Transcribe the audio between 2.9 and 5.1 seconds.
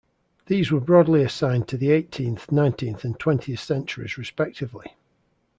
and twentieth centuries respectively.